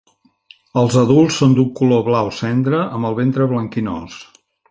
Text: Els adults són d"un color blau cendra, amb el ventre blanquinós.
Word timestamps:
Els 0.83 0.95
adults 1.01 1.35
són 1.41 1.53
d"un 1.59 1.67
color 1.81 2.01
blau 2.09 2.31
cendra, 2.39 2.81
amb 2.97 3.09
el 3.11 3.19
ventre 3.23 3.49
blanquinós. 3.55 4.19